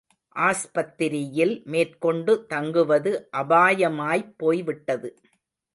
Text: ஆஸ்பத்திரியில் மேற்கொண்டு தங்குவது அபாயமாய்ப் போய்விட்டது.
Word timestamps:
ஆஸ்பத்திரியில் 0.35 1.63
மேற்கொண்டு 1.65 2.45
தங்குவது 2.45 3.29
அபாயமாய்ப் 3.37 4.33
போய்விட்டது. 4.37 5.11